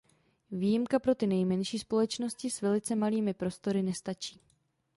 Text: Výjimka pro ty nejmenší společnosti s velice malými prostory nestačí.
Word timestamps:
Výjimka 0.51 0.99
pro 0.99 1.15
ty 1.15 1.27
nejmenší 1.27 1.79
společnosti 1.79 2.49
s 2.51 2.61
velice 2.61 2.95
malými 2.95 3.33
prostory 3.33 3.83
nestačí. 3.83 4.39